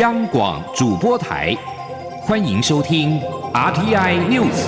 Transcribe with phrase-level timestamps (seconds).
[0.00, 1.56] 央广主播台，
[2.22, 3.20] 欢迎收听
[3.52, 4.66] RTI News。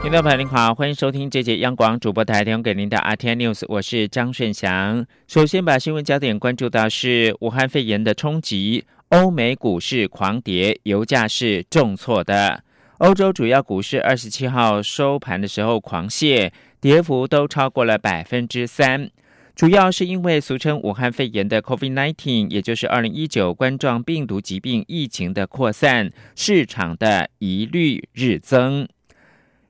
[0.00, 5.04] 听众朋友您好，欢迎收听这节央广主播台提供给您的 RTI News，我是张顺祥。
[5.26, 12.62] 首先把新闻焦点关注到是武汉肺炎的冲击，欧美股市狂跌，油价是重挫的。
[12.98, 19.08] 欧洲主要股市二十七号收盘的时候狂泻，跌幅都超过了百分之三。
[19.54, 28.88] 主要是因为俗称武汉肺炎的 COVID-19，也就是二零一九冠状病毒疾病疫情的扩散，市场的疑虑日增。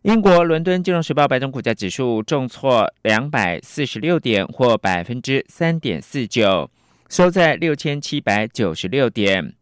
[0.02, 6.70] 英国伦敦金融时报白种股价指数重挫两百四十六点，或百分之三点四九，
[7.10, 9.52] 收在六千七百九十六点。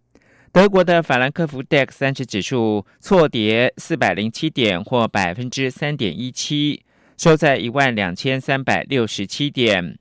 [0.57, 6.83] 德国的法兰克福 DAX 三十指数错跌四百零七点，或百分之三点一七，
[7.19, 9.99] 收在一万两千三百六十七点。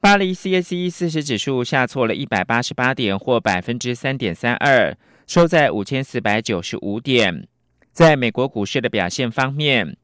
[0.00, 4.92] 巴黎 CAC 四十指数下挫了一百八十八点，或百分之三点三二，
[5.28, 7.46] 收在五千四百九十五点。
[7.92, 9.96] 在美国股市的表现方面，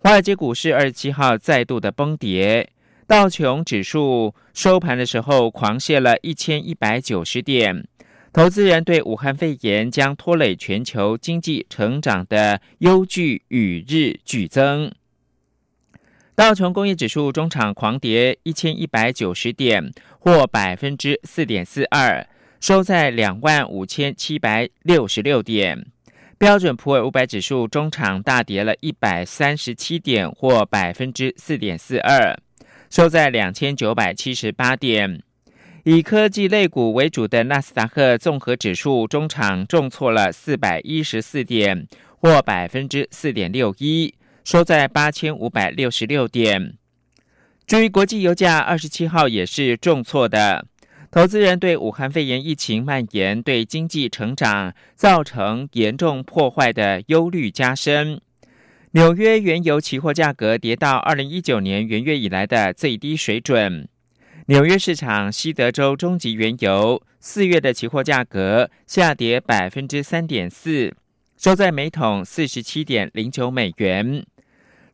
[0.00, 2.68] 华尔街股市二十七号再度的崩跌，
[3.06, 7.86] 道琼指数收盘的时候狂泻了一千一百九十点。
[8.36, 14.92] 投资人对武汉肺炎将拖累全球经济成长的忧惧与日俱增。
[16.34, 22.28] 道琼工业指数中场狂跌一千一百九十点，或百分之四点四二，
[22.60, 25.86] 收在两万五千七百六十六点。
[26.36, 32.38] 标准普尔五百指数中场大跌了一百三十七点，或百分之四点四二，
[32.90, 35.22] 收在两千九百七十八点。
[35.88, 41.86] 以科技类股为主的纳斯达克综合指数中场重挫了四百一十四点，
[42.18, 46.74] 或百分之四点六一，收在八千五百六十六点。
[47.68, 50.66] 至于国际油价，二十七号也是重挫的。
[51.12, 58.20] 投资人对武汉肺炎疫情蔓延对经济成长造成严重破坏的忧虑加深。
[58.90, 63.88] 纽约原油期货价格跌到二零一九年元月以来的最低水准。
[64.48, 70.94] 纽约市场西德州中级原油四月的期货价格下跌百分之三点四，
[71.36, 74.24] 收在每桶四十七点零九美元。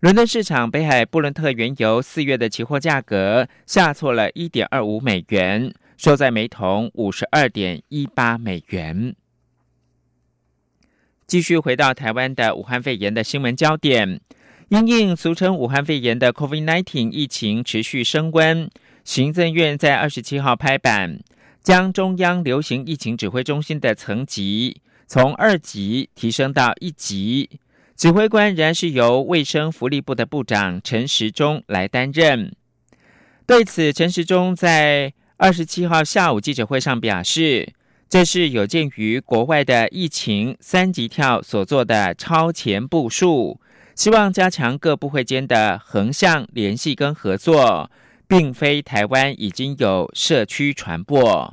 [0.01, 9.15] 伦敦市场北海布伦特原油四月的期货价格下挫了一点二五美元，收在每桶五十二点一八美元。
[11.27, 14.19] 继续回到台湾的武汉肺炎的新闻焦点，
[14.71, 18.71] 因应俗称武汉肺炎的 COVID-19 疫情持续升温。
[19.05, 21.19] 行政院在二十七号拍板，
[21.63, 27.51] 将中央流行疫情指挥中心的层级从二级提升到一级，
[27.97, 32.55] 指挥官仍然是由卫生福利部的部长陈时中来担任。
[33.45, 37.73] 对此，陈时中在二十七号下午记者会上表示，
[38.09, 43.61] 这是有鉴于国外的疫情三级跳所做的超前部署，
[43.97, 47.91] 希望加强各部会间的横向联系跟合作。
[48.35, 51.53] 并非台湾已经有社区传播。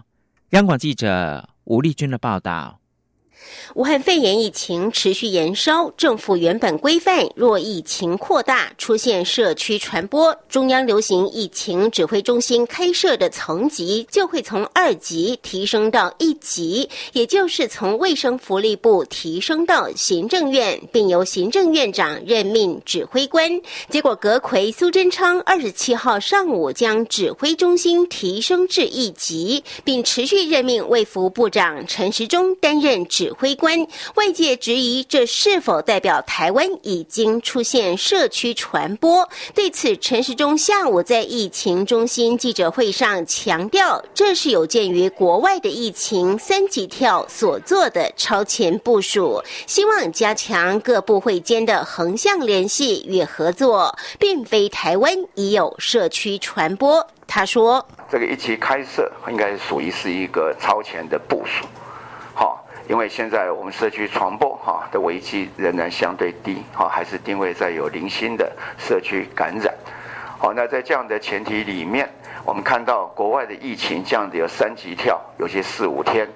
[0.52, 2.79] 央广记者吴丽君的报道。
[3.76, 23.50] 武汉肺炎疫情持续延烧，政府原本规范，若疫情扩大，出现社区传播，中央流行疫情指挥中心开设的层级就会从二级提升到一级，也就是从卫生福利部提升到行政院，并由行政院长任命指挥官。
[23.90, 33.56] 结果，阁魁苏贞昌二十七号上午将指挥中心提升至一级，并持续任命卫福部长陈时中担任指指挥。
[33.60, 33.86] 官
[34.16, 39.28] 外界质疑，这是否代表台湾已经出现社区传播？
[39.54, 57.06] 对此，陈时中下午在疫情中心记者会上强调，这是有鉴于国外的疫情三级跳所做的超前部署，希望加强各部会间的横向联系与合作，并非台湾已有社区传播。
[57.28, 61.68] 他说：“这个一期开设应该属于是一个超前的部署。”
[62.90, 69.72] 因为现在我们社区传播哈的危机仍然相对低，哈还是定位在有零星的社区感染，
[70.40, 72.10] 好，那在这样的前提里面，
[72.44, 76.28] 我们看到国外的疫情这样子有三级跳，有些四五天，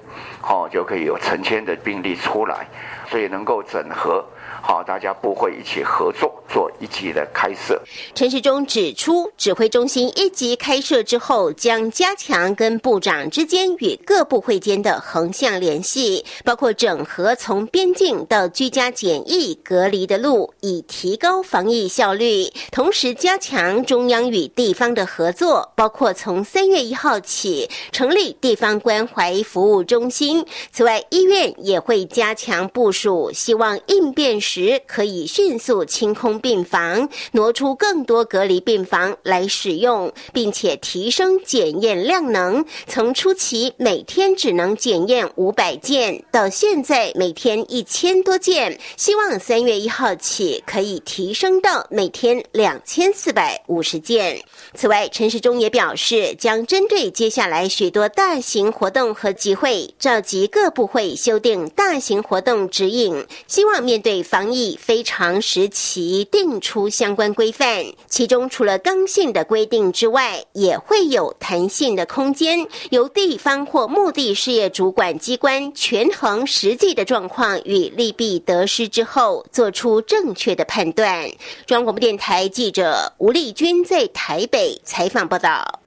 [0.41, 2.67] 好就可以有成千的病例出来，
[3.07, 4.23] 所以能够整合，
[4.61, 7.81] 好，大家部会一起合作做一级的开设。
[8.15, 22.45] 陈时中指出，指挥中心一级开设之后，将加强跟部长之间与各部会间的横向联系，包括整合从边境到居家检疫隔离的路，以提高防疫效率。
[22.71, 30.45] 同时，加强中央与地方的合作，包括从三月一号起成立地方关怀服务中心。
[30.71, 42.65] 此外，医院也会加强部署，希望应变时可以迅速清空病房，挪出更多隔离病房来使用，并且提升检验量能。
[42.87, 54.41] 从初期每天只能检验五百件，到现在每天一千多件，希望三月一号起可以提升到每天两千四百五十件。
[54.73, 67.85] 此外，陈时中也表示，将针对接下来许多大型活动和集会，召集各部会修订大型活动指引，希望面对防疫非常时期定出相关规范。
[68.07, 81.29] 其中除了刚性的规定之外，也会有弹性的空间，由地方或目的事业主管机关权衡实际的状况与利弊得失之后，做出正确的判断。
[81.65, 84.79] 中央广播电台记者吴丽君在台北。
[84.85, 85.81] 采访报道，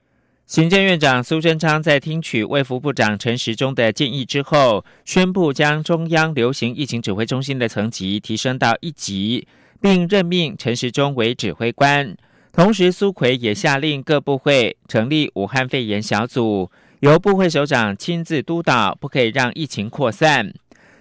[0.46, 9.48] 行政院长苏贞昌在听取卫福部长陈时中的建议之后，宣布将中央流行疫情指挥中心的层级提升到一级，
[9.80, 12.16] 并任命陈时中为指挥官。
[12.52, 16.70] 同时，苏奎也下令各部会成立武汉肺炎小组，
[17.00, 20.54] 由部会首长亲自督导，不可以让疫情扩散。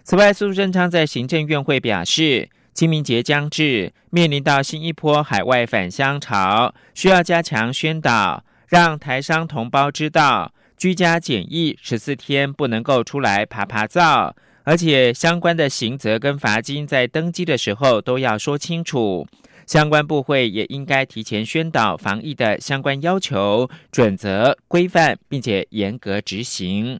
[0.04, 2.50] 此外，苏贞昌在行政院会表示。
[2.74, 8.44] 清明节将至，面临到新一波海外返乡潮，需要加强宣导，
[8.76, 19.26] 让台商同胞知道，居家检疫十四天不能够出来爬爬灶，而且相关的刑责跟罚金在登机的时候都要说清楚。
[19.66, 27.00] 相关部会也应该提前宣导防疫的相关要求、准则、规范，并且严格执行。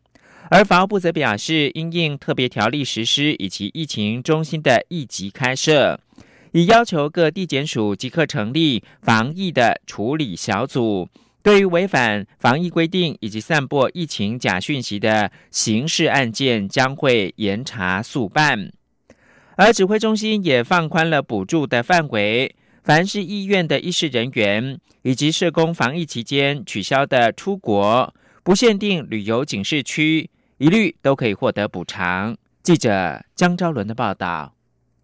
[0.50, 6.00] 而法务部则表示，因应特别条例实施以及疫情中心的一级开设，
[6.54, 11.10] 已要求各地检署即刻成立防疫的处理小组，
[11.46, 18.72] 对于违反防疫规定以及散播疫情假讯息的刑事案件，将会严查速办。
[19.56, 30.28] 而指挥中心也放宽了补助的范围，凡是医院的医师人员以及社工防疫期间取消的出国，不限定旅游警示区。
[30.58, 32.36] 一律都可以获得补偿。
[32.64, 34.55] 记者江昭伦的报道。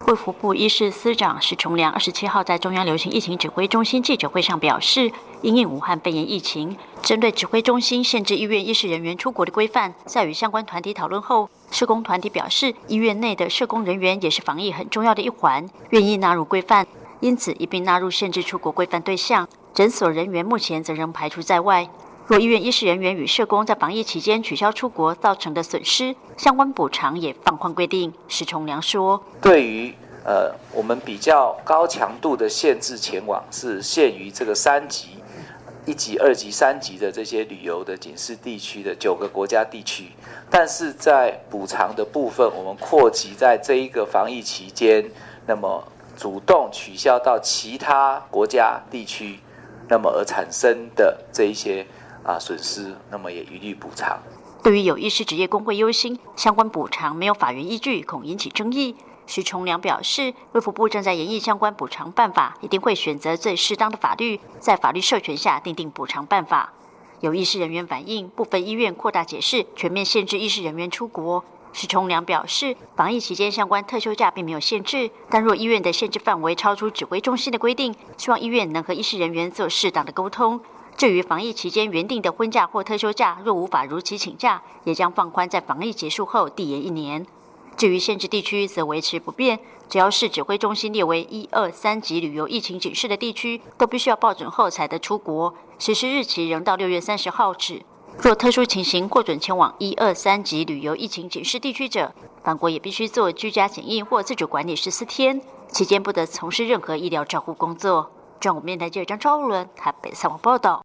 [0.07, 5.12] 卫福部医事司长石崇良二十七号在中央流行疫情指挥中心记者会上表示，
[5.42, 16.86] 因应武汉肺炎疫情，针对指挥中心限制医院医师人员出国的规范，在与相关团体讨论后，社工团体表示，医院内的社工人员也是防疫很重要的一环，愿意纳入规范，
[17.21, 19.47] 因此一并纳入限制出国规范对象。
[19.74, 21.88] 诊所人员目前则仍排除在外。
[22.31, 28.13] 若医院医师人员与社工在防疫期间取消出国造成的损失，相关补偿也放宽规定。
[28.30, 29.94] 石崇良说：“对于
[30.24, 35.10] 呃我们比较高强度的限制前往，是限于这个三级、
[35.86, 40.06] 一级、二级、三级的这些旅游的警示地区的九个国家地区，
[40.50, 45.04] 但是在补偿的部分，我们扩及在这一个防疫期间，
[45.45, 45.86] 那么
[46.16, 49.38] 主动取消到其他国家地区，
[49.89, 51.86] 那么而产生的这一些。”
[52.23, 54.19] 啊，损失那么也一律补偿。
[54.63, 58.95] 对于有医师职业工会忧心相关补偿没有法源依据，恐引起争议。
[59.27, 66.73] 徐崇良表示，卫福部正在研议相关补偿办法，一定会选择最适当的法律，在法律授权下订定补偿办法。
[67.21, 71.44] 有医师人员反映，部分医院扩大解释，全面限制医师人员出国。
[71.71, 80.59] 徐崇良表示，防疫期间相关特休假并没有限制，但若医院的限制范围超出指挥中心的规定，希望医院能和医师人员做适当的沟通。
[81.01, 87.25] 至于防疫期间原定的婚假或特休假，若无法如期请假，也将放宽在防疫结束后递延一年。
[87.75, 95.51] 至于限制地区，则维持不变，只要是指挥中心列为一二三级旅游疫情警示的地区，都必须要报准后才得出国。
[95.79, 97.81] 实施日期仍到六月三十号止。
[98.19, 108.11] 若特殊情形获准前往一二三级旅游疫情警示地区者，返国也必须做居家检疫或自主管理十四天，期间不得从事任何医疗照护工作。
[108.39, 110.83] 中国面台记者张超伦台北采访报道。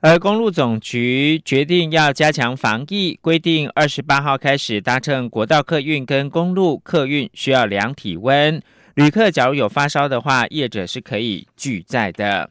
[0.00, 8.62] 而公路总局决定要加强防疫，规定二十八号开始搭乘国道客运跟公路客运需要量体温，
[8.94, 12.50] 旅客假如有发烧的话，业者是可以拒载的。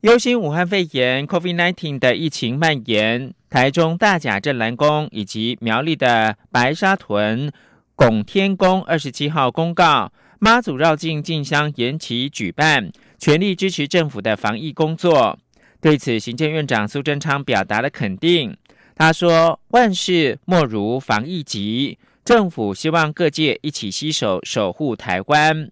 [0.00, 7.52] 忧心武汉肺炎 （COVID-19） 的疫情蔓延，台中大甲镇澜宫以及苗栗的白沙屯。
[7.94, 15.38] 拱天宫二十七号公告，妈祖绕境进香延期举办，全力支持政府的防疫工作。
[15.80, 18.56] 对此，行政院长苏贞昌表达了肯定。
[18.96, 25.70] 他说：“万事莫如防疫急，政府希望各界一起携手守护台湾。”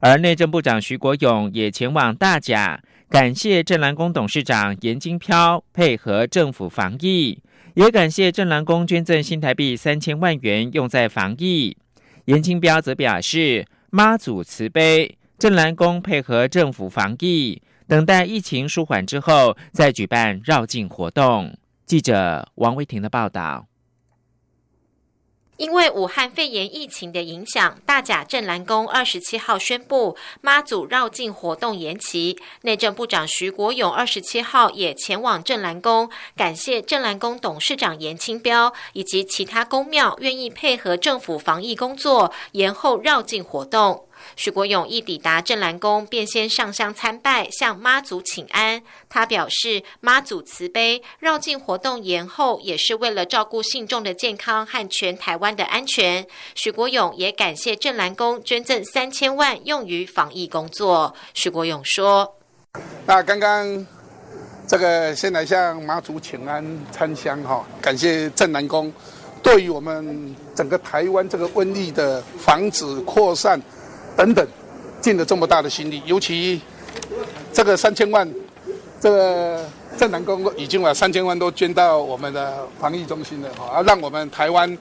[0.00, 7.38] 而内政部长徐国勇也前往大甲，感谢镇澜宫董事长严金飘配合政府防疫，
[7.72, 11.74] 也感谢镇澜宫捐赠新台币三千万元用在防疫。
[12.26, 23.66] 严金彪则表示：“妈祖慈悲，镇澜宫配合政府防疫，等待疫情舒缓之后再举办绕境活动。”记者王维婷的报道。
[25.56, 32.36] 因为武汉肺炎疫情的影响，大甲镇澜宫二十七号宣布妈祖绕境活动延期。
[32.60, 44.05] 内政部长徐国勇二十七号也前往镇澜宫，感谢镇澜宫董事长严清标以及其他宫庙愿意配合政府防疫工作，延后绕境活动。
[44.34, 48.82] 许国勇一抵达镇澜宫，便先上香参拜，向妈祖请安。
[49.08, 56.26] 他表示，妈祖慈悲，绕境活动延后也是为了照顾信众的健康和全台湾的安全。
[56.54, 61.14] 许国勇也感谢镇澜宫捐赠三千万用于防疫工作。
[61.34, 62.36] 许国勇说
[63.06, 63.86] ：“那刚刚
[64.66, 68.92] 这个先来向妈祖请安参香哈，感谢镇澜宫
[69.42, 73.60] 对于我们整个台湾这个瘟疫的防止扩散。”
[74.16, 74.46] 等等，
[75.00, 76.60] 尽了这么大的心力，尤其
[77.52, 78.28] 这个三千万，
[79.00, 79.64] 这个
[79.98, 84.76] 正南宫已经把三千万都捐到我们的防疫中心了哈，啊，让我们台湾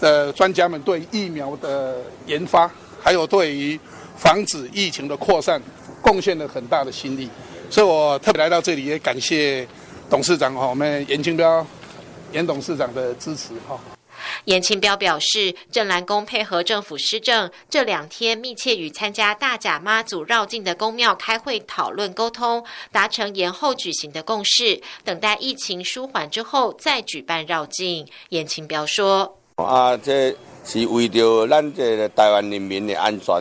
[0.00, 2.70] 的专家们对疫苗的研发，
[3.00, 3.78] 还有对于
[4.16, 5.60] 防止疫情的扩散，
[6.00, 7.28] 贡献了很大的心力，
[7.68, 9.66] 所以我特别来到这里，也感谢
[10.08, 11.66] 董事长哈，我们严清标
[12.32, 13.76] 严董事长的支持哈。
[14.44, 28.06] 严清标表示，镇澜宫配合政府施政，这两天密切与参加大甲妈祖绕境的宫庙开会讨论沟通，达成延后举行的共识，等待疫情舒缓之后再举办绕境。
[28.30, 33.34] 严清标说：“啊，这是为着咱这个台湾人民的安全，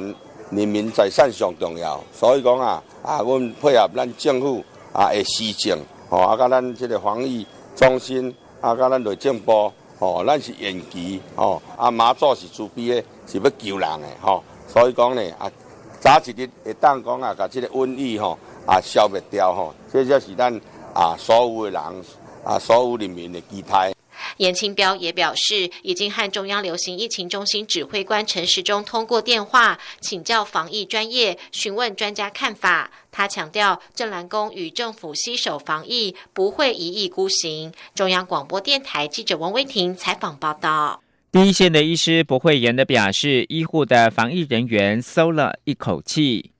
[0.51, 4.63] 人民财产上重要，所以讲啊，啊，我们配合咱政府
[4.93, 15.51] 啊的施政，哦，啊，甲咱这个防疫中心，啊，甲咱内政部。”哦，咱是延期哦，啊妈祖是慈悲的，是要救人的吼，所以讲呢啊，
[15.99, 18.37] 早一日会当讲啊，甲即个瘟疫吼
[18.67, 20.53] 啊消灭掉吼，这才是咱
[20.93, 21.81] 啊所有的人
[22.43, 23.96] 啊所有人民的期待。
[24.37, 32.89] 严清标也表示，已经和中央流行疫情中心指挥官陈时中通过电话，请教防疫专业，询问专家看法。
[33.11, 37.71] 他强调，正蓝宫与政府携手防疫，不会一意孤行。
[37.95, 41.01] 中央广播电台记者王威婷采访报道。
[41.31, 46.51] 第一线的医师不会言的表示，医护的防疫人员松了一口气。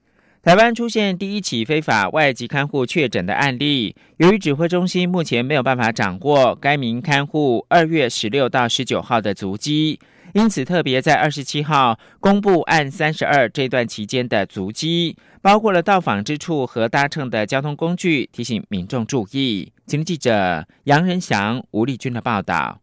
[0.48, 10.00] 台湾出现第一起非法外籍看护确诊的案例，由于指挥中心目前没有办法掌握该名看护二月十六到十九号的足迹，
[10.34, 19.74] 因此特别在二十七号公布按三十二这段期间的足迹，包括了到访之处和搭乘的交通工具，提醒民众注意。
[19.86, 22.80] 今天记者杨仁祥、吴丽君的报道。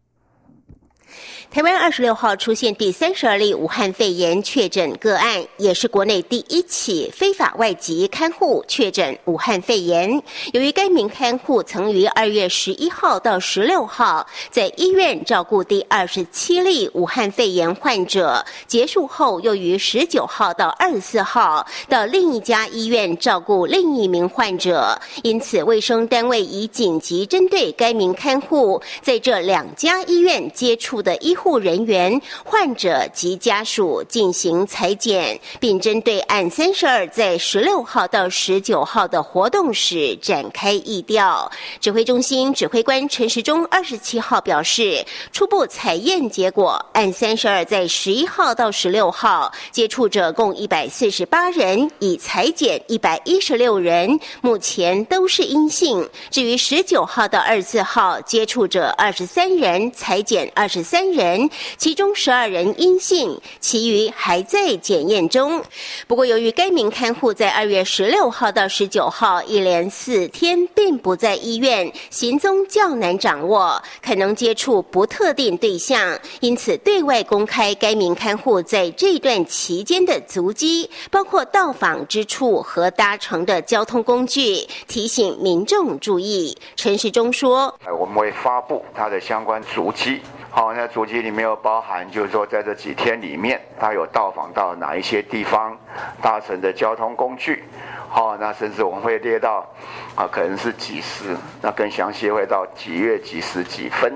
[1.51, 10.21] 台湾二十六号出现第三十二例武汉肺炎确诊个案，也是国内第一起非法外籍看护确诊武汉肺炎。
[10.51, 31.35] 由于该名看护曾于二月十一号到十六号在医院照顾第二十七例武汉肺炎患者，结束后又于十九号到二十四号到另一家医院照顾另一名患者，因此卫生单位已紧急针对该名看护在这两家医院接触的医。
[31.35, 41.51] 护人员、患者及家属进行裁剪，并针对案三十二在十六号到十九号的活动时展开议调。
[41.81, 56.09] 指挥中心指挥官陈时中二十七号表示，初步采验结果，案三十二在十一号到十六号接触者共一百四十八人，已裁剪一百一十六人，目前都是阴性。
[56.31, 61.49] 至于十九号到二十四号接触者二十三人，裁剪二十三人。
[61.77, 65.61] 其中十二人阴性，其余还在检验中。
[66.07, 86.55] 不过，由于该名看护在二月十六号到十九号一连四天并不在医院，行踪较难掌握，可能接触不特定对象，因此对外公开该名看护在这段期间的足迹，包括到访之处和搭乘的交通工具，提醒民众注意。
[86.75, 90.21] 陈时中说：“我们会发布他的相关足迹。”
[90.55, 95.77] 好，那主题里面有包含，就是说在这几天里面，他有到访到哪一些地方，
[96.21, 97.65] 搭乘的交通工具。
[98.07, 99.67] 好，那甚至我们会列到，
[100.15, 104.13] 啊，可能是几时，那更详细会到几月几时几分。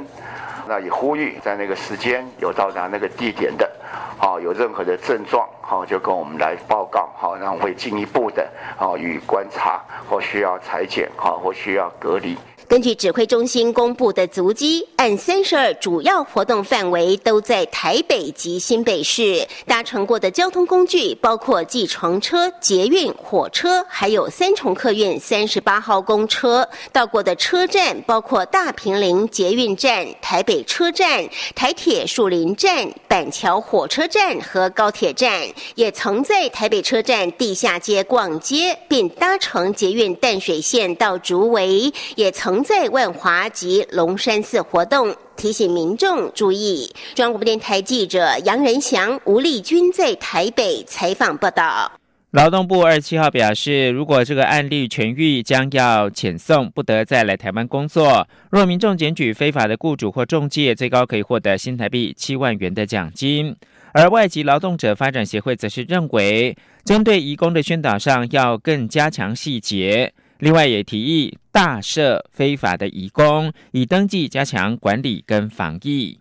[0.66, 3.70] 那也呼吁在那个时间有到达那个地点的，
[4.18, 12.38] 好，有任何的症状，好，就跟我们来报告，好，然后会进一步的，好，与观察或需要裁剪，好，或需要隔离。
[12.70, 19.44] 根据指挥中心公布的足迹，按三十二主要活动范围都在台北及新北市。
[19.66, 26.70] 搭乘过的交通工具包括计程车、捷运、火车，还有三重客运三十八号公车。
[26.92, 35.42] 到过的车站包括大平林捷运站、台北车站、台铁树林站、板桥火车站和高铁站。
[35.74, 41.92] 也曾在台北车站地下街逛街，并搭乘捷运淡水线到竹围。
[42.16, 42.59] 也曾。
[42.64, 46.92] 在万华及龙山寺活动，提醒民众注意。
[47.16, 51.92] 中央广播电台记者杨仁祥、吴丽君在台北采访报道。
[52.32, 58.28] 劳动部二十七号表示，如果这个案例痊愈，将要遣送，不得再来台湾工作。
[58.52, 63.56] 若民众检举非法的雇主或中介，最高可以获得新台币七万元的奖金。
[63.94, 70.14] 而外籍劳动者发展协会则是认为，针对移工的宣导上要更加强细节。
[70.40, 76.20] 另外也提议大赦非法的移工，以登记加强管理跟防疫。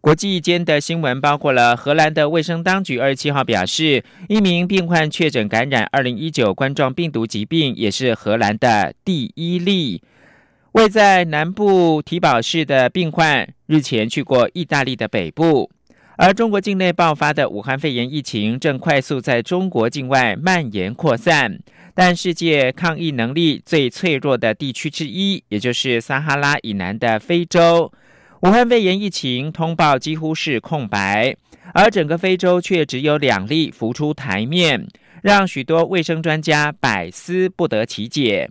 [0.00, 10.00] 国际间的新闻包括了荷兰的卫生当局二十七号表示，一名病患确诊感染二零一九冠状病毒疾病，也是荷兰的第一例。
[10.72, 15.70] 位在南部提堡市的病患日前去过意大利的北部，
[16.16, 21.58] 而中国境内爆发的武汉肺炎疫情正快速在中国境外蔓延扩散。
[21.98, 27.90] 但世界抗疫能力最脆弱的地区之一，也就是撒哈拉以南的非洲，
[28.42, 31.34] 武汉肺炎疫情通报几乎是空白，
[31.72, 34.86] 而整个非洲却只有两例浮出台面，
[35.22, 38.50] 让许多卫生专家百思不得其解。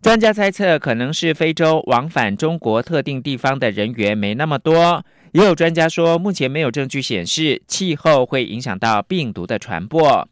[0.00, 10.28] 专家猜测，可能是非洲往返中国特定地方的人员没那么多，也有专家说，目前没有证据显示气候会影响到病毒的传播。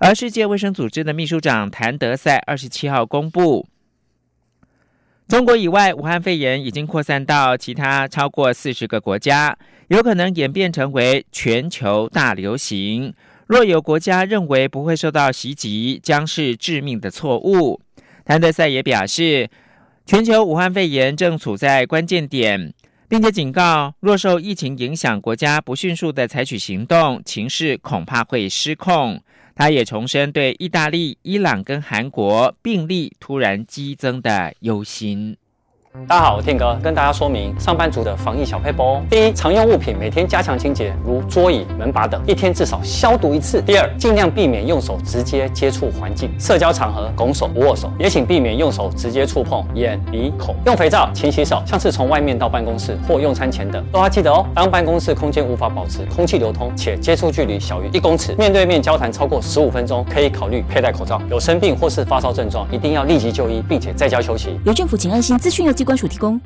[0.00, 3.66] 而世界卫生组织的秘书长谭德赛二十七号公布，
[5.26, 9.58] 中国以外，武汉肺炎已经扩散到其他超过四十个国家，
[9.88, 13.12] 有可能演变成为全球大流行。
[13.48, 17.80] 若有国家认为不会受到袭击，将是致命的错误。
[18.24, 19.50] 谭德赛也表示，
[20.06, 22.72] 全球武汉肺炎正处在关键点，
[23.08, 29.20] 并且警告，若受疫情影响，国家不迅速的采取行动，情势恐怕会失控。
[29.58, 35.36] 他也重申对意大利、伊朗跟韩国病例突然激增的忧心。
[36.06, 39.02] 大家好，我天哥跟大家说明上班族的防疫小配包。
[39.10, 43.60] 第一，常用物品每天加强清洁，如桌椅、门把等，一天至少消毒一次。
[43.60, 50.54] 第二，尽量避免用手直接接触环境，社交场合拱手不握手，也请避免用手直接触碰眼、鼻、口。
[50.66, 54.46] 用肥皂勤洗手，像是从外面到办公室或用餐前等，都要记得哦。
[54.54, 61.20] 当办公室空间无法保持空气流通，且接触距离小于一公尺，面对面交谈超过十五分钟，可以考虑佩戴口罩。
[61.30, 64.58] 有生病或是发烧症状，一定要立即就医，并且在家休息。
[64.64, 66.38] 由政府请安心资讯由机关署提供。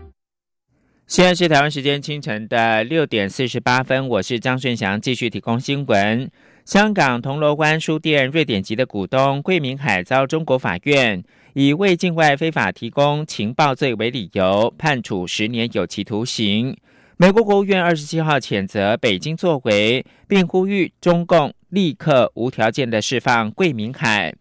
[1.08, 6.30] 现在是台湾时间清晨的六点四十八分，我是张顺祥，继续提供新闻。
[6.64, 11.20] 香港铜锣湾书店瑞典籍的股东桂明海遭中国法院
[11.54, 16.76] 以为境外非法提供情报罪为理由，判处十年有期徒刑。
[17.16, 24.32] 美国国务院二十七号谴责北京作为，并呼吁中共立刻无条件的释放桂明海。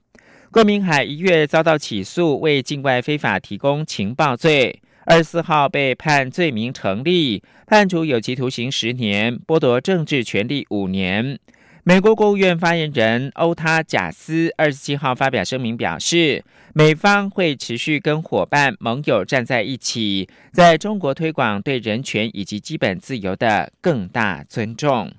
[0.52, 4.80] 桂明海一月遭到起诉，为境外非法提供情报罪。
[5.06, 11.40] 二十四号被判罪名成立，判处有期徒刑十年，剥夺政治权利五年。
[11.84, 25.12] 美国国务院发言人欧塔贾斯二十七号发表声明表示，美方会持续跟伙伴盟友站在一起，在中国推广对人权以及基本自由的更大尊重。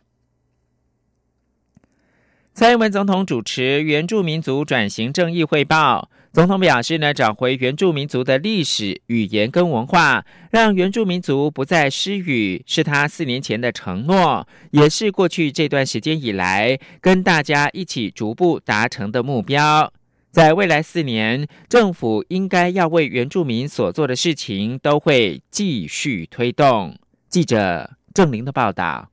[2.54, 6.08] 蔡英文总统主持原住民族转型正义汇报。
[6.32, 19.92] 总统表示呢，找回原住民族的历史、语言跟文化，让原住民族不再失语，是他四年前的承诺，也是过去这段时间以来跟大家一起逐步达成的目标。
[20.30, 26.98] 在未来四年，政府应该要为原住民所做的事情，都会继续推动。
[27.28, 29.11] 记者郑玲的报道。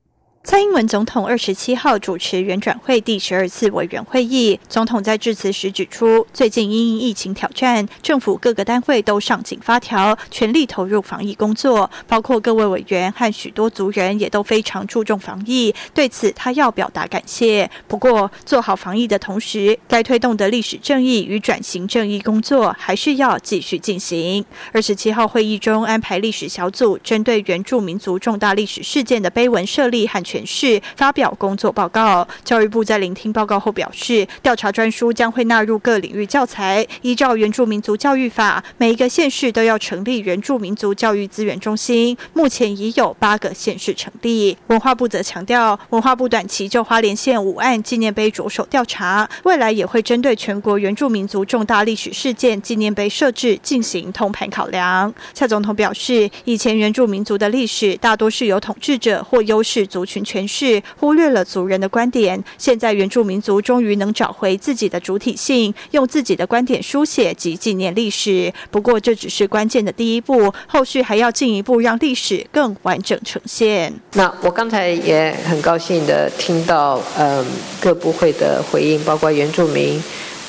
[0.49, 15.71] 蔡英文总统二十七号主持原转会第十二次委员会议，总统在致辞时指出，最近因疫情挑战，政府各个单位都上紧发条，全力投入防疫工作，包括各位委员和许多族人也都非常注重防疫。
[15.93, 17.69] 对此，他要表达感谢。
[17.87, 24.43] 不过，做好防疫的同时，该推动的历史正义与转型正义工作还是要继续进行。
[24.71, 30.38] 二十七号会议中安排历史小组针对原住民族重大历史事件的碑文设立和全。
[30.45, 32.27] 是发表工作报告。
[32.43, 36.85] 教育部在聆听报告后表示，调查专书将会纳入各领域教材。
[37.01, 42.15] 依照原住民族教育法，每一个县市都要成立原住民族教育资源中心。
[42.33, 44.55] 目前已有八个县市成立。
[44.67, 55.11] 文化部则强调，文化部短期就花莲县五案纪念碑着手调查，未来也会针对全国原住民族重大历史事件纪念碑设置进行通盘考量。
[55.33, 60.19] 蔡总统表示，以前原住民族的历史大多是由统治者或优势族群。
[60.29, 62.41] 诠释忽略了族人的观点。
[62.59, 68.53] 现在原住民族终于能找回自己的主体性，用自己的观点书写及纪念历史。
[68.69, 73.91] 不过这只是关键的第一步，后续还要进一步让历史更完整呈现。
[74.13, 77.43] 那我刚才也很高兴的听到，嗯，
[77.81, 80.01] 各部会的回应，包括原住民，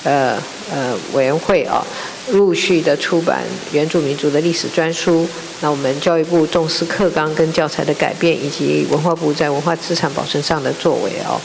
[0.04, 0.36] 呃
[0.70, 1.86] 呃委员会啊。
[2.32, 5.26] 陆续的出版原住民族的历史专书，
[5.60, 11.40] 那我们教育部重视课纲跟教材的改变，以及文化部在文化资产保存上的作为哦，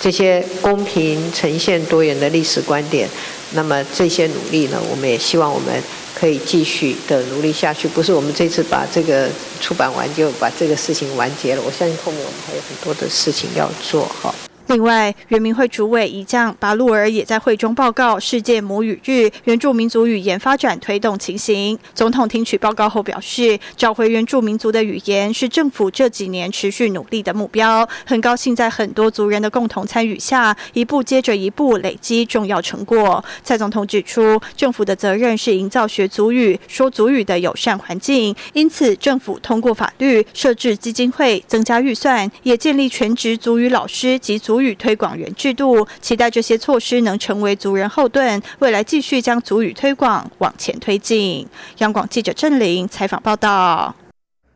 [0.00, 3.08] 这些公平呈现多元的历史观点，
[3.52, 5.82] 那么这些努力呢，我们也希望我们
[6.14, 9.28] 可以继续的努力下去，不是我们这次把这个
[9.60, 14.34] 出版完就把这个事情完结了，我相信后面我们还有很多的事情要做哈。
[14.68, 21.78] 另外，原民会主委一将巴路尔也在会中报告世界母语日原住民族语言发展推动情形。
[21.94, 27.88] 总统听取报告后表示，找回原住民族的语言是政府这几年持续努力的目标。
[28.04, 33.24] 很高兴在很多族人的共同参与下，一步接着一步累积重要成果。
[33.44, 44.55] 蔡总统指出，政府的责任是营造学族语、说族语的友善环境，因此政府通过法律设置基金会，增加预算，也建立全职族语老师及族。
[44.56, 51.46] 族语推广员制度，期待这些措施能成为族人后盾，未来继续将族语推广往前推进。
[51.80, 53.94] 央广记者郑玲采访报道。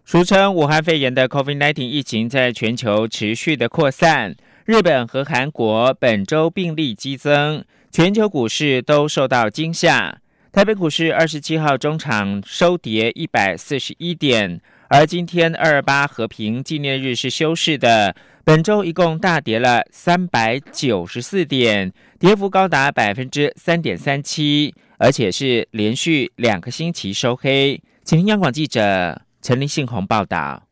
[0.06, 4.34] 俗称武汉肺炎的 COVID-19 疫情在全球持续的扩散，
[4.64, 10.16] 日本和韩国本周病例激增，全球股市都受到惊吓。
[10.50, 18.16] 台北股市二十七号中场收跌一百四十一点，而今天二二八和平纪念日是休市的。
[18.50, 27.80] 本周一共大跌了三百九十四点，跌幅高达百分之三点三七，而且是连续两个星期收黑。
[28.02, 30.64] 请央广记者陈林信宏报道。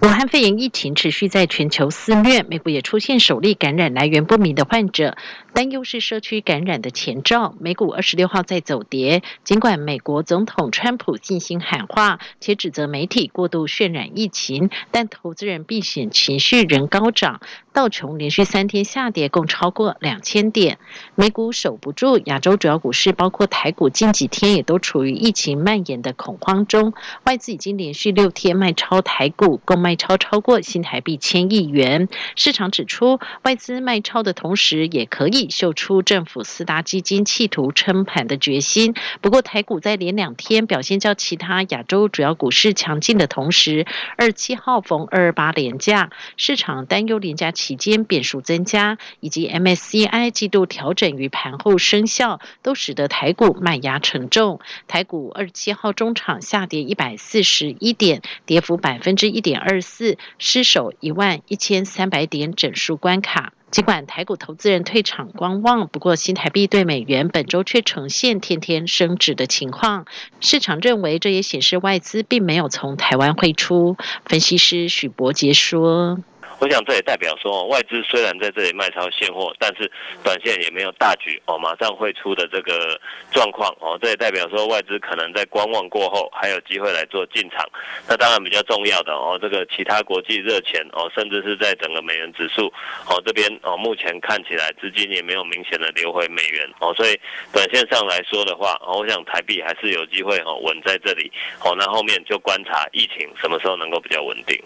[0.00, 5.16] 武汉肺炎疫情持续在全球肆虐，美国也出现首例感染来源不明的患者，
[5.54, 7.52] 担忧是社区感染的前兆。
[7.58, 17.40] 美股二十六号在走跌，尽管美国总统川普进行喊话，且指责媒体过度渲染疫情，但投资人避险情绪仍高涨。
[17.72, 20.78] 道琼连续三天下跌，共超过两千点。
[21.16, 26.94] 美股守不住，亚洲主要股市包括台股，近几天也都处于疫情蔓延的恐慌中。
[27.24, 32.10] 外资已经连续六天卖超台股，共卖卖超超过新台币千亿元。
[32.36, 38.94] 市场指出，外资卖超的同时，也可以秀出政府四大基金企图撑盘的决心。
[39.22, 43.86] 不过，台股在连两天表现较其他亚洲主要股市强劲的同时，
[44.18, 47.78] 二七号逢二二八连假，市场担忧连假期。
[47.78, 54.58] 间变数增加，以及 MSCI 季度调整于盘后生效，都使得台股卖压沉重。
[54.88, 63.52] 台股二七号中场下跌一百四十一点，跌幅百分之一点二四，失守一万一千三百点整数关卡。
[63.70, 70.06] 尽管台股投资人退场观望，不过新台币对美元本周却呈现天天升值的情况。
[70.40, 73.96] 市场认为这也显示外资并没有从台湾汇出。
[74.24, 76.18] 分析师许博杰说。
[76.60, 79.90] 我想这也代表说，外资虽然在这里卖超现货，但是
[80.24, 83.96] 短线也没有大举哦，马上会出的这个状况哦。
[84.02, 87.64] 这也代表说，外资可能在观望过后，还有机会来做进场。
[88.08, 92.66] 那当然比较重要的哦，这个其他国际热钱哦，甚至是在整个美元指数
[93.06, 97.18] 哦这边哦，目前看起来资金也没有明显的流回美元哦，所以
[97.52, 101.30] 短线上来说的话，哦，我想台币还是有机会哦稳在这里
[101.64, 101.72] 哦。
[101.78, 104.60] 那后面就观察疫情什么时候能够比较稳定。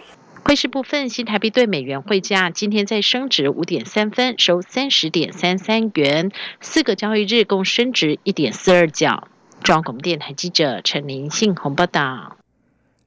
[0.45, 9.29] 汇市部分，新台币对美元汇价今天在升值五点三分，收三十点三三元，四个交易日共升值一点四二角。
[9.63, 12.37] 中央广播电台记者陈林信宏报道。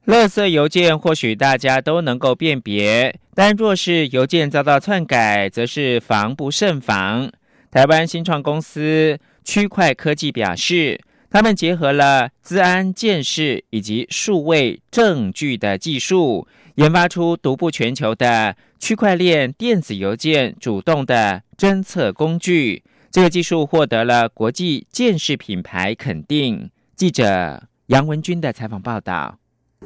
[0.06, 7.30] 垃圾邮件或许大家都能够辨别，但若是邮件遭到篡改，则是防不胜防。
[7.70, 10.98] 台湾新创公司区块科技表示，
[11.30, 22.82] 他们结合了资安、建识以及数位证据的技术，研发出独步全球的区块链电子邮件主动的侦测工具。
[23.10, 26.70] 这个技术获得了国际建设品牌肯定。
[26.94, 29.38] 记者杨文军的采访报道。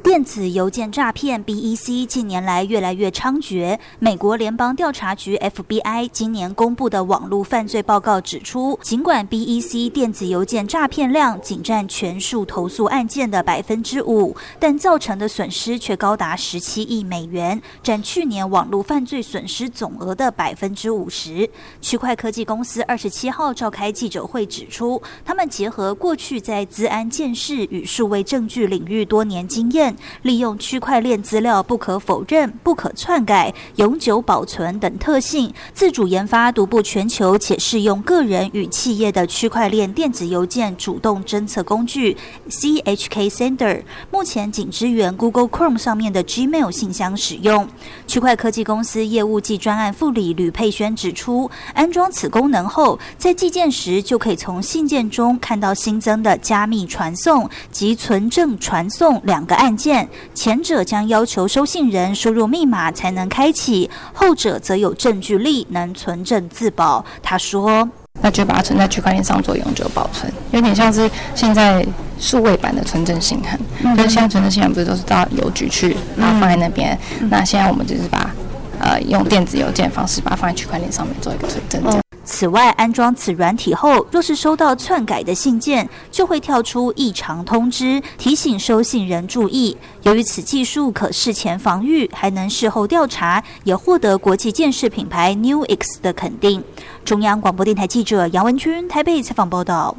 [0.02, 3.78] 电子邮件诈骗 （BEC） 近年来越来越猖獗。
[3.98, 21.48] 美国联邦调查局 （FBI） 今年公布的网络犯罪报告指出，尽管 BEC 电子邮件诈骗量仅占全数投诉案件的百分之五，但造成的损失却高达十七亿美元，占去年网络犯罪损失总额的百分之五十。
[21.82, 29.89] 区块科技公司二十七号召开记者会指出，他们结合过去在资安、建识与数位证据领域多年经验。
[30.22, 42.14] 利用区块链资料不可否认、不可篡改、永久保存等特性，自主研发独步全球且适用个人与企业的区块链电子邮件主动侦测工具
[42.50, 47.66] CHK Sender，目前仅支援 Google Chrome 上面的 Gmail 信箱使用。
[48.06, 59.70] 区块科技公司业务暨专案副理吕佩轩指出，安装此功能后，在寄件时就可以从信件中看到新增的加密传送及存证传送两个按。
[59.80, 67.02] 件前者将要求收信人输入密码才能开启，后者则有证据力能存证自保。
[67.22, 67.88] 他说
[68.20, 71.84] ：“那就把它存在区块链上做永久保存，有点像是现在
[72.18, 73.58] 数位版的存证信函。
[73.96, 76.96] 就是现在存证信函不是都是到邮局去，然后放在那边？
[77.30, 78.30] 那现在我们就是把
[78.78, 81.82] 呃用电子邮件方式把它放在区块链上面做一个存证。”
[82.22, 89.76] 此外，安装此软体后，若是收到篡改的信件，就会跳出异常通知，提醒收信人注意。
[90.02, 96.62] 由于此技术可事前防御，还能事后调查，也获得国际建设品牌 New X 的肯定。
[97.04, 99.96] 中央广播电台记者杨文君台北采访报道。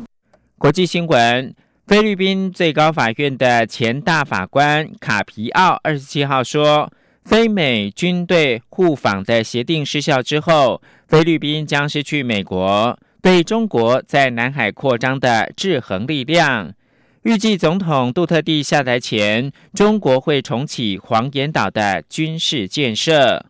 [0.58, 1.54] 国际新闻：
[1.88, 6.90] 菲律宾最高法院的前大法官卡皮奥二十七号说。
[7.24, 10.82] 非美军队互访的协定失效之后，
[11.12, 16.74] 菲律宾将失去美国对中国在南海扩张的制衡力量。
[17.24, 23.46] 预计总统杜特地下台前，中国会重启黄岩岛的军事建设。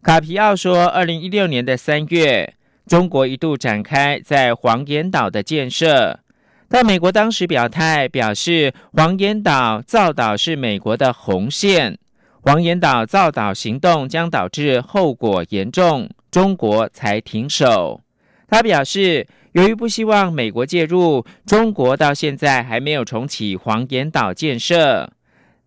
[0.00, 2.54] 卡皮奥说，二零一六年的三月，
[2.86, 6.20] 中国一度展开在黄岩岛的建设，
[6.68, 11.98] 但美国当时表态表示，黄岩岛造岛是美国的红线。
[12.42, 18.00] 黄岩岛造岛行动将导致后果严重，中国才停手。
[18.48, 25.12] 他表示，由于不希望美国介入，中国到现在还没有重启黄岩岛建设。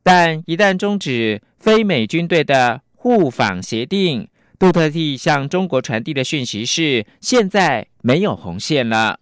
[0.03, 4.27] 但一旦终止非美军队的互访协定，
[4.59, 9.19] 杜特地向中国传递的讯息是：现在没有红线了。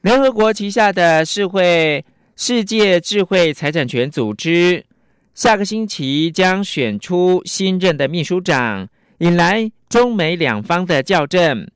[0.00, 2.04] 联合国旗下的世会。
[2.36, 4.86] 世界智慧财产权组织
[5.34, 8.88] 下个星期将选出新任的秘书长，
[9.18, 11.66] 引来中美两方的校正。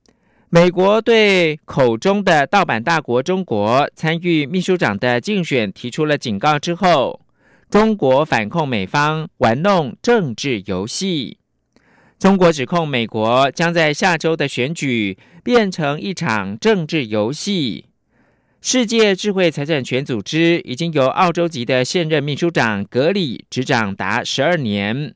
[0.51, 7.21] 美国对口中的盗版大国中国参与秘书长的竞选提出了警告之后，
[7.71, 11.39] 中国反控美方玩弄政治游戏。
[12.19, 17.87] 中国指控美国将在下周的选举变成一场政治游戏。
[18.67, 25.15] 世界智慧财产权组织已经由澳洲籍的现任秘书长格里执掌达十二年。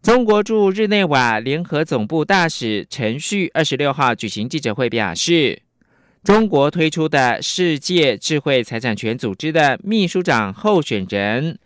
[0.00, 5.62] 中国驻日内瓦联合总部大使陈旭二十六号举行记者会表示，
[6.22, 11.58] 中国推出的世界智慧财产权组织的秘书长候选人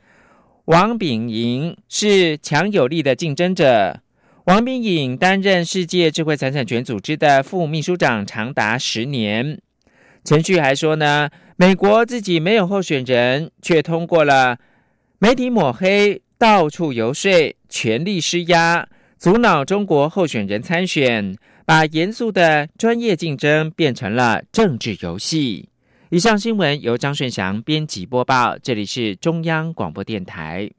[0.65, 4.01] 王炳莹是强有力的竞争者。
[4.45, 9.61] 王炳颖担任世界智慧财产权组织的副秘书长长达十年。
[10.31, 14.57] 程序还说呢，美国自己没有候选人，却通过了
[15.19, 17.33] 媒体抹黑、到处游说、
[17.69, 18.87] 全力施压，
[19.19, 25.69] 阻挠中国候选人参选，把严肃的专业竞争变成了政治游戏。
[26.11, 30.71] 以上新闻由张顺祥编辑播报，这里是中央广播电台。